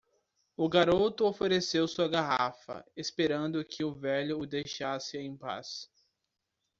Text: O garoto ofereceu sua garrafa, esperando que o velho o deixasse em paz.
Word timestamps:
O 0.57 0.67
garoto 0.67 1.27
ofereceu 1.27 1.87
sua 1.87 2.07
garrafa, 2.07 2.83
esperando 2.97 3.63
que 3.63 3.83
o 3.83 3.93
velho 3.93 4.39
o 4.39 4.47
deixasse 4.47 5.15
em 5.15 5.37
paz. 5.37 5.91